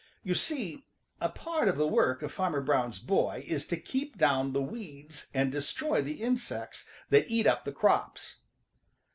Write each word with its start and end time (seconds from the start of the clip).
You 0.23 0.33
see, 0.33 0.83
a 1.19 1.29
part 1.29 1.67
of 1.67 1.77
the 1.77 1.85
work 1.85 2.23
of 2.23 2.31
Farmer 2.31 2.59
Brown's 2.61 2.97
boy 2.97 3.45
is 3.47 3.67
to 3.67 3.77
keep 3.79 4.17
down 4.17 4.51
the 4.51 4.59
weeds 4.59 5.27
and 5.31 5.51
destroy 5.51 6.01
the 6.01 6.23
insects 6.23 6.87
that 7.11 7.29
eat 7.29 7.45
up 7.45 7.65
the 7.65 7.71
crops. 7.71 8.37